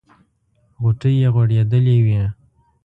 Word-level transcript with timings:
غوټۍ 0.81 1.13
یې 1.21 1.29
غوړېدلې 1.33 1.97
وې. 2.05 2.23